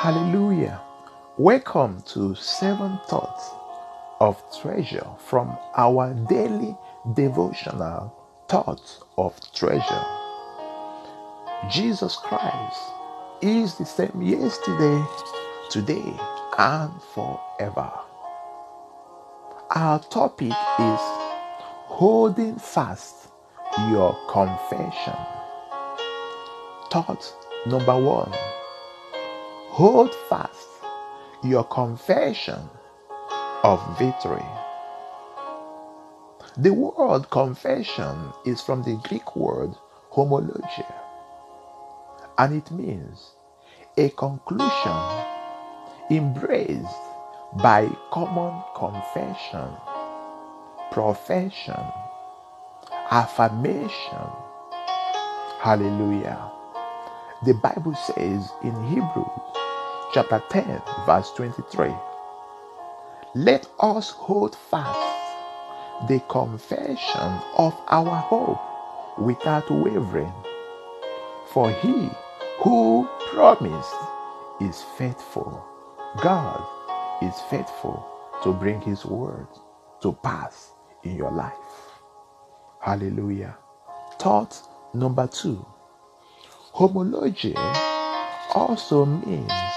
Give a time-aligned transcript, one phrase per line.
[0.00, 0.80] Hallelujah.
[1.38, 3.50] Welcome to Seven Thoughts
[4.20, 6.76] of Treasure from our daily
[7.14, 8.14] devotional
[8.48, 10.04] Thoughts of Treasure.
[11.68, 12.80] Jesus Christ
[13.42, 15.04] is the same yesterday,
[15.68, 16.16] today,
[16.58, 17.90] and forever.
[19.70, 21.00] Our topic is
[21.90, 23.30] holding fast
[23.90, 25.18] your confession.
[26.88, 27.34] Thought
[27.66, 28.32] number one
[29.78, 30.66] hold fast
[31.44, 32.58] your confession
[33.62, 34.44] of victory.
[36.56, 39.70] The word confession is from the Greek word
[40.10, 40.92] homologia,
[42.38, 43.30] and it means
[43.96, 45.24] a conclusion
[46.10, 47.04] embraced
[47.62, 49.70] by common confession,
[50.90, 51.84] profession,
[53.12, 54.28] affirmation.
[55.60, 56.50] Hallelujah.
[57.44, 59.57] The Bible says in Hebrews
[60.12, 61.92] chapter 10, verse 23,
[63.34, 65.18] let us hold fast
[66.08, 68.60] the confession of our hope
[69.18, 70.32] without wavering.
[71.52, 72.10] For he
[72.60, 73.94] who promised
[74.60, 75.64] is faithful.
[76.22, 76.64] God
[77.22, 78.06] is faithful
[78.42, 79.48] to bring his word
[80.02, 80.72] to pass
[81.04, 81.54] in your life.
[82.80, 83.56] Hallelujah.
[84.18, 84.60] Thought
[84.94, 85.64] number two
[86.72, 87.54] homology
[88.54, 89.67] also means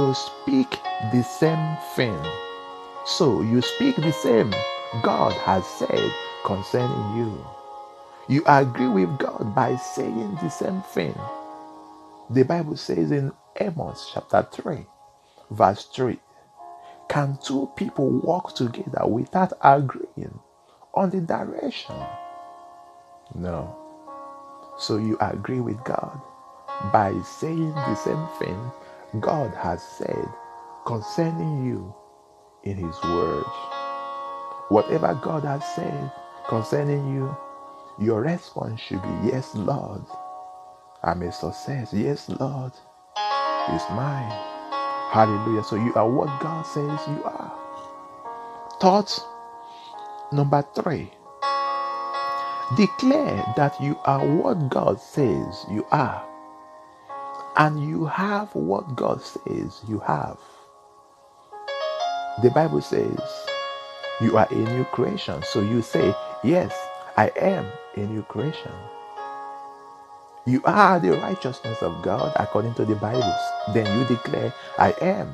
[0.00, 0.80] to speak
[1.12, 2.18] the same thing.
[3.04, 4.50] So you speak the same
[5.02, 6.10] God has said
[6.46, 7.46] concerning you.
[8.26, 11.14] You agree with God by saying the same thing.
[12.30, 14.86] The Bible says in Amos chapter 3,
[15.50, 16.18] verse 3
[17.10, 20.40] Can two people walk together without agreeing
[20.94, 21.96] on the direction?
[23.34, 23.76] No.
[24.78, 26.18] So you agree with God
[26.90, 28.72] by saying the same thing
[29.20, 30.28] God has said
[30.86, 31.94] concerning you
[32.64, 33.44] in His Word.
[34.70, 36.12] Whatever God has said
[36.48, 37.36] concerning you,
[38.00, 40.02] your response should be, Yes, Lord.
[41.04, 41.92] I'm a success.
[41.94, 42.72] Yes, Lord.
[43.70, 44.56] It's mine.
[44.96, 45.64] Hallelujah.
[45.64, 47.52] So you are what God says you are.
[48.80, 49.20] Thought
[50.32, 51.10] number three
[52.76, 56.24] declare that you are what God says you are,
[57.60, 60.38] and you have what God says you have.
[62.42, 63.20] The Bible says
[64.22, 65.42] you are a new creation.
[65.44, 66.74] So you say, Yes,
[67.16, 67.66] I am
[67.96, 68.72] a new creation.
[70.46, 73.36] You are the righteousness of God according to the Bible.
[73.74, 75.32] Then you declare, I am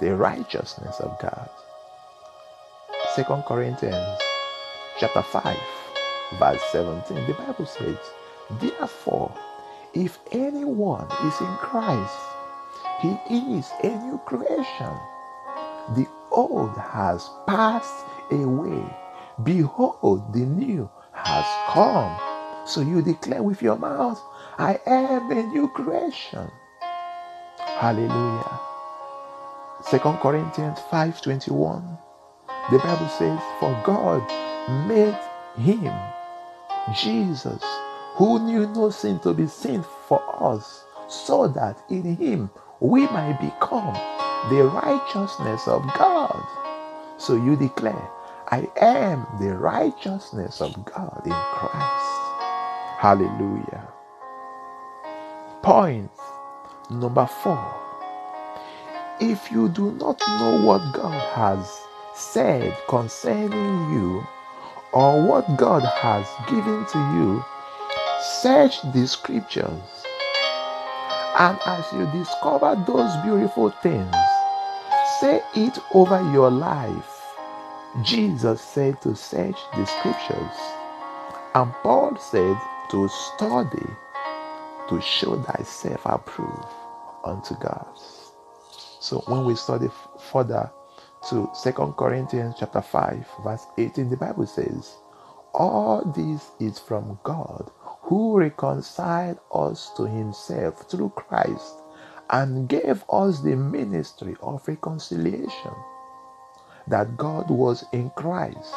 [0.00, 1.50] the righteousness of God.
[3.16, 4.20] Second Corinthians
[5.00, 5.56] chapter 5,
[6.38, 7.26] verse 17.
[7.26, 7.98] The Bible says,
[8.60, 9.34] Therefore,
[9.96, 12.18] if anyone is in Christ,
[13.00, 13.16] he
[13.56, 14.92] is a new creation.
[15.96, 18.84] The old has passed away.
[19.42, 22.14] Behold, the new has come.
[22.66, 24.20] So you declare with your mouth,
[24.58, 26.50] I am a new creation.
[27.58, 28.60] Hallelujah.
[29.82, 31.98] Second Corinthians 5:21.
[32.70, 34.22] The Bible says, For God
[34.88, 35.16] made
[35.56, 35.94] him,
[36.94, 37.62] Jesus,
[38.16, 42.50] who knew no sin to be sin for us, so that in him
[42.80, 43.94] we might become
[44.50, 46.42] the righteousness of God.
[47.18, 48.10] So you declare,
[48.48, 52.46] I am the righteousness of God in Christ.
[52.98, 53.88] Hallelujah.
[55.62, 56.10] Point
[56.90, 57.74] number four.
[59.20, 61.82] If you do not know what God has
[62.14, 64.26] said concerning you
[64.92, 67.44] or what God has given to you,
[68.20, 69.82] search the scriptures.
[71.38, 74.14] And as you discover those beautiful things,
[75.20, 77.22] say it over your life.
[78.02, 80.56] Jesus said to search the scriptures,
[81.54, 82.58] and Paul said
[82.90, 83.86] to study
[84.88, 86.68] to show thyself approved
[87.24, 87.86] unto God.
[89.00, 89.88] So when we study
[90.32, 90.70] further
[91.30, 94.96] to Second Corinthians chapter 5, verse 18, the Bible says,
[95.54, 97.70] All this is from God
[98.06, 101.74] who reconciled us to himself through Christ
[102.30, 105.74] and gave us the ministry of reconciliation.
[106.88, 108.74] That God was in Christ,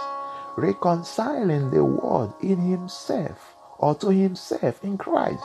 [0.57, 5.43] reconciling the world in himself or to himself in Christ,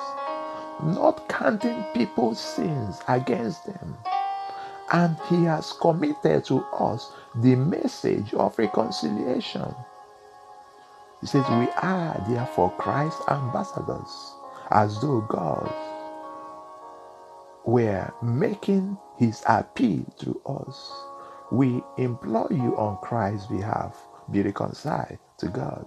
[0.82, 3.96] not counting people's sins against them
[4.92, 9.74] and he has committed to us the message of reconciliation.
[11.24, 14.34] He says, We are therefore Christ's ambassadors,
[14.70, 15.72] as though God
[17.64, 20.92] were making his appeal through us,
[21.50, 23.96] we implore you on Christ's behalf,
[24.30, 25.86] be reconciled to God.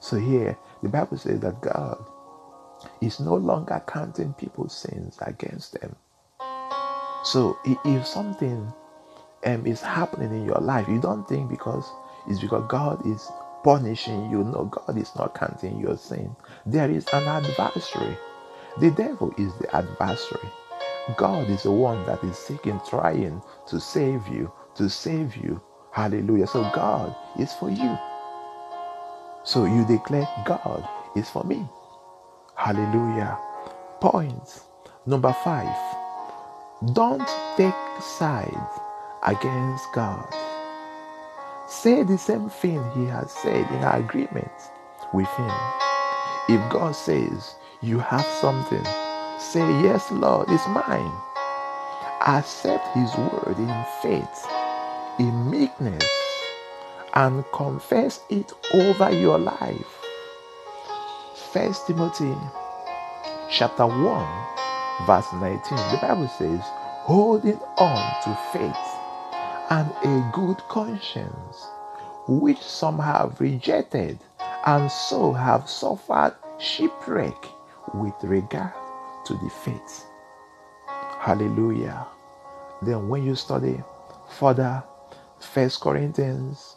[0.00, 2.02] So here, the Bible says that God
[3.02, 5.94] is no longer counting people's sins against them.
[7.24, 8.72] So if something
[9.44, 11.86] um, is happening in your life, you don't think because
[12.28, 13.30] it's because God is
[13.64, 14.44] punishing you.
[14.44, 16.36] No, God is not counting your sin.
[16.66, 18.16] There is an adversary.
[18.80, 20.50] The devil is the adversary.
[21.16, 25.60] God is the one that is seeking, trying to save you, to save you.
[25.92, 26.46] Hallelujah.
[26.48, 27.98] So God is for you.
[29.44, 31.66] So you declare, God is for me.
[32.56, 33.38] Hallelujah.
[34.00, 34.60] Point
[35.06, 35.76] number five.
[36.94, 38.80] Don't take sides
[39.26, 40.26] against God.
[41.70, 44.50] Say the same thing he has said in our agreement
[45.14, 45.50] with him.
[46.48, 48.84] If God says you have something,
[49.38, 51.12] say, Yes, Lord, it's mine.
[52.26, 54.46] Accept his word in faith,
[55.20, 56.04] in meekness,
[57.14, 60.02] and confess it over your life.
[61.52, 62.34] First Timothy
[63.50, 65.60] chapter 1, verse 19.
[65.92, 66.60] The Bible says,
[67.06, 68.89] holding on to faith
[69.70, 71.66] and a good conscience,
[72.28, 74.18] which some have rejected
[74.66, 77.46] and so have suffered shipwreck
[77.94, 78.72] with regard
[79.26, 80.04] to the faith.
[81.20, 82.06] Hallelujah.
[82.82, 83.82] Then when you study
[84.38, 84.82] further,
[85.40, 86.76] First Corinthians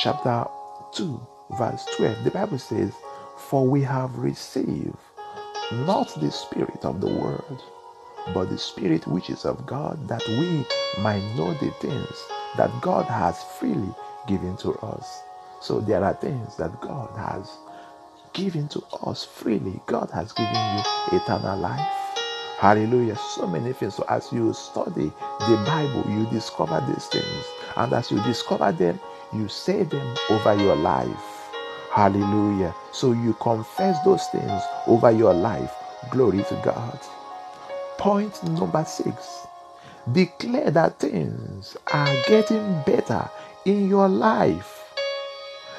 [0.00, 0.46] chapter
[0.94, 1.26] 2,
[1.58, 2.92] verse 12, the Bible says,
[3.38, 4.96] For we have received
[5.72, 7.62] not the spirit of the world,
[8.32, 10.64] but the spirit which is of God, that we
[11.02, 12.24] might know the things
[12.56, 13.94] that God has freely
[14.26, 15.22] given to us.
[15.60, 17.58] So there are things that God has
[18.32, 19.80] given to us freely.
[19.86, 21.88] God has given you eternal life.
[22.58, 23.16] Hallelujah.
[23.16, 23.94] So many things.
[23.96, 27.44] So as you study the Bible, you discover these things.
[27.76, 29.00] And as you discover them,
[29.34, 31.50] you say them over your life.
[31.92, 32.74] Hallelujah.
[32.92, 35.72] So you confess those things over your life.
[36.10, 36.98] Glory to God.
[37.98, 39.46] Point number six
[40.12, 43.28] declare that things are getting better
[43.64, 44.84] in your life.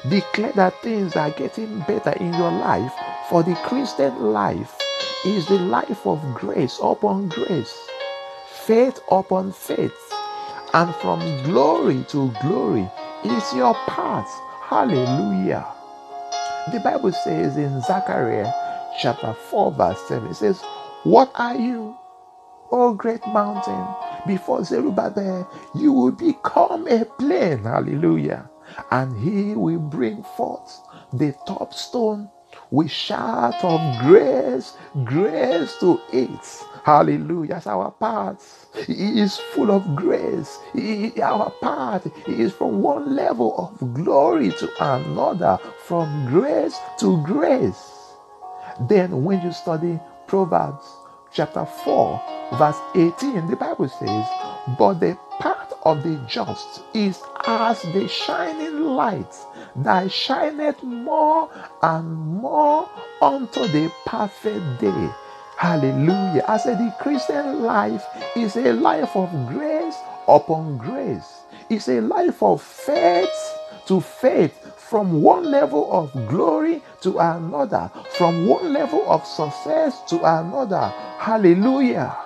[0.08, 2.92] Declare that things are getting better in your life.
[3.30, 4.76] For the Christian life
[5.24, 7.76] is the life of grace upon grace,
[8.66, 9.92] faith upon faith,
[10.74, 12.88] and from glory to glory
[13.24, 14.28] is your path.
[14.62, 15.66] Hallelujah.
[16.72, 18.52] The Bible says in Zechariah
[19.00, 20.60] chapter 4, verse 7, it says,
[21.04, 21.96] What are you,
[22.72, 23.86] O great mountain?
[24.26, 27.64] Before Zerubbabel, you will become a plain.
[27.64, 28.50] Hallelujah.
[28.90, 30.80] And he will bring forth
[31.12, 32.28] the top stone
[32.70, 34.74] with shout of grace,
[35.04, 36.64] grace to it.
[36.84, 37.54] Hallelujah.
[37.54, 38.66] That's our path.
[38.86, 40.58] He is full of grace.
[40.72, 47.92] He, our path is from one level of glory to another, from grace to grace.
[48.88, 50.84] Then, when you study Proverbs
[51.36, 52.22] chapter 4,
[52.54, 54.26] verse 18, the Bible says,
[54.78, 59.36] But the path of the just is as the shining light
[59.76, 61.50] that shineth more
[61.82, 62.88] and more
[63.20, 65.10] unto the perfect day.
[65.58, 66.42] Hallelujah.
[66.48, 68.04] I said the Christian life
[68.34, 69.96] is a life of grace
[70.26, 71.40] upon grace.
[71.68, 73.28] It's a life of faith
[73.86, 80.16] to faith from one level of glory to another, from one level of success to
[80.18, 80.92] another.
[81.18, 82.16] Hallelujah.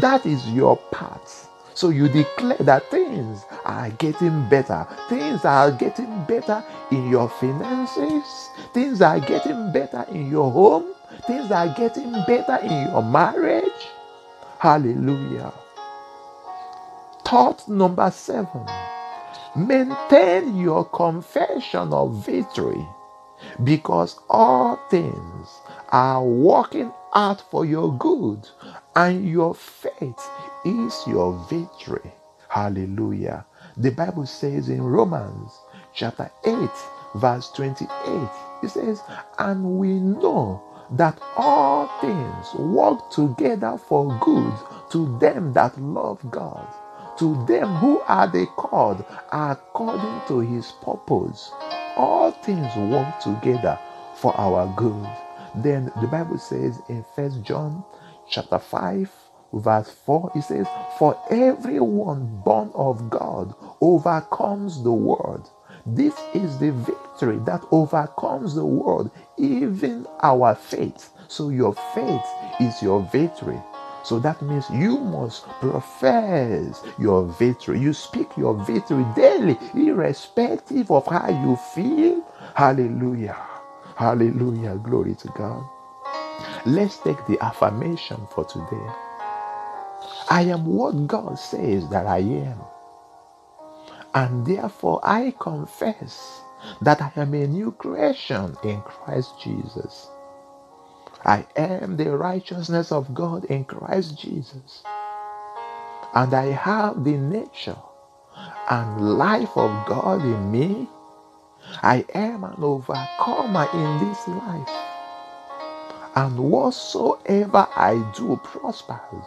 [0.00, 1.48] That is your path.
[1.74, 4.86] So you declare that things are getting better.
[5.08, 8.48] Things are getting better in your finances.
[8.74, 10.92] Things are getting better in your home.
[11.26, 13.64] Things are getting better in your marriage.
[14.58, 15.52] Hallelujah.
[17.24, 18.66] Thought number seven
[19.58, 22.86] maintain your confession of victory
[23.64, 25.60] because all things
[25.90, 28.48] are working out for your good
[28.96, 30.30] and your faith
[30.64, 32.12] is your victory.
[32.48, 33.46] Hallelujah.
[33.76, 35.52] The Bible says in Romans
[35.94, 36.54] chapter 8,
[37.16, 37.88] verse 28,
[38.64, 39.02] it says,
[39.38, 40.62] And we know
[40.92, 44.54] that all things work together for good
[44.92, 46.66] to them that love God,
[47.18, 51.50] to them who are the called according to his purpose.
[51.96, 53.78] All things work together
[54.16, 55.06] for our good.
[55.56, 57.84] Then the Bible says in First John
[58.30, 59.10] chapter 5,
[59.52, 60.66] verse 4, it says,
[60.98, 65.50] For everyone born of God overcomes the world.
[65.86, 71.10] This is the victory that overcomes the world, even our faith.
[71.28, 72.26] So your faith
[72.60, 73.60] is your victory.
[74.08, 77.80] So that means you must profess your victory.
[77.80, 82.22] You speak your victory daily, irrespective of how you feel.
[82.56, 83.36] Hallelujah.
[83.96, 84.76] Hallelujah.
[84.84, 85.64] Glory to God.
[86.66, 88.86] Let's take the affirmation for today.
[90.30, 92.60] I am what God says that I am.
[94.14, 96.42] And therefore I confess
[96.82, 100.08] that I am a new creation in Christ Jesus.
[101.24, 104.82] I am the righteousness of God in Christ Jesus.
[106.14, 107.76] And I have the nature
[108.70, 110.88] and life of God in me.
[111.82, 114.70] I am an overcomer in this life.
[116.16, 119.26] And whatsoever I do prospers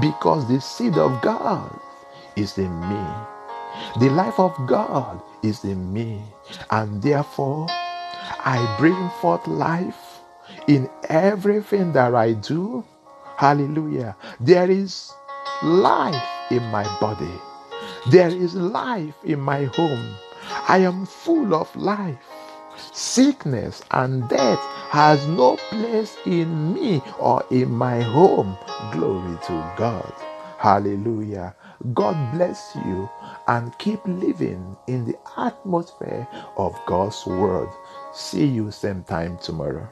[0.00, 1.78] because the seed of God
[2.36, 3.06] is in me.
[4.00, 6.22] The life of God is in me.
[6.70, 10.07] And therefore, I bring forth life
[10.68, 12.84] in everything that I do.
[13.36, 14.16] Hallelujah.
[14.40, 15.12] There is
[15.62, 17.32] life in my body.
[18.10, 20.16] There is life in my home.
[20.68, 22.18] I am full of life.
[22.92, 28.56] Sickness and death has no place in me or in my home.
[28.92, 30.12] Glory to God.
[30.58, 31.56] Hallelujah.
[31.94, 33.08] God bless you
[33.48, 37.68] and keep living in the atmosphere of God's word.
[38.12, 39.88] See you same time tomorrow.